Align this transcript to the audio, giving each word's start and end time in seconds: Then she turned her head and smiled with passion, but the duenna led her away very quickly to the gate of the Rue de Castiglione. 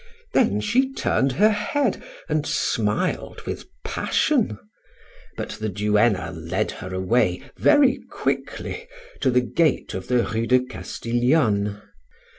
Then 0.33 0.61
she 0.61 0.91
turned 0.91 1.33
her 1.33 1.51
head 1.51 2.01
and 2.27 2.43
smiled 2.47 3.43
with 3.45 3.65
passion, 3.85 4.57
but 5.37 5.49
the 5.61 5.69
duenna 5.69 6.31
led 6.31 6.71
her 6.81 6.91
away 6.91 7.43
very 7.57 7.99
quickly 8.09 8.87
to 9.19 9.29
the 9.29 9.41
gate 9.41 9.93
of 9.93 10.07
the 10.07 10.23
Rue 10.23 10.47
de 10.47 10.61
Castiglione. 10.65 11.81